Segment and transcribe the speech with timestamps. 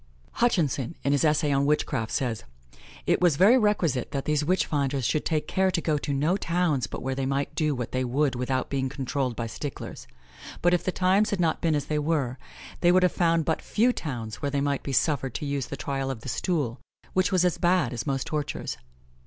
[0.31, 2.43] Hutchinson, in his essay on witchcraft, says:
[3.05, 6.37] "It was very requisite that these witch finders should take care to go to no
[6.37, 10.07] towns but where they might do what they would without being controlled by sticklers;
[10.63, 12.39] but if the times had not been as they were,
[12.79, 15.77] they would have found but few towns where they might be suffered to use the
[15.77, 16.79] trial of the stool,
[17.13, 18.77] which was as bad as most tortures.